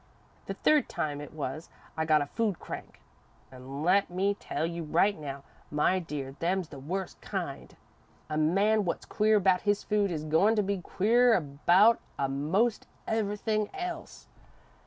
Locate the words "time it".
0.89-1.31